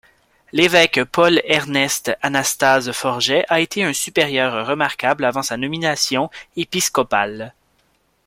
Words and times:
L'évêque 0.51 0.99
Paul-Ernest-Anastase 1.11 2.91
Forget 2.91 3.45
a 3.49 3.59
été 3.59 3.83
un 3.83 3.93
supérieur 3.93 4.65
remarquable 4.65 5.23
avant 5.25 5.43
sa 5.43 5.57
nomination 5.57 6.31
épiscopale. 6.57 7.53